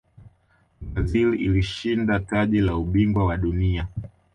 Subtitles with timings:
[0.81, 3.87] brazil ilishinda taji la ubingwa wa dunia